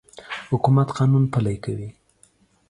حکومت 0.51 0.87
قانون 0.97 1.23
پلی 1.33 1.57
کوي. 1.63 1.89